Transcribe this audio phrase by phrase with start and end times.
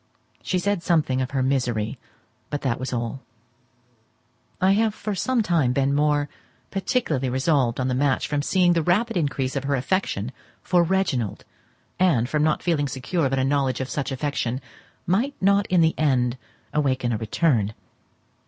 [0.41, 1.99] She said something of her misery,
[2.49, 3.21] but that was all.
[4.59, 6.27] I have for some time been more
[6.71, 10.31] particularly resolved on the match from seeing the rapid increase of her affection
[10.63, 11.45] for Reginald,
[11.99, 14.59] and from not feeling secure that a knowledge of such affection
[15.05, 16.35] might not in the end
[16.73, 17.75] awaken a return.